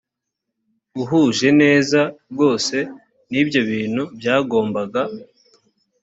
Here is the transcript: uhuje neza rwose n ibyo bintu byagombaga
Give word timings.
uhuje 1.01 1.47
neza 1.61 1.99
rwose 2.31 2.77
n 3.31 3.33
ibyo 3.41 3.61
bintu 3.69 4.01
byagombaga 4.19 5.01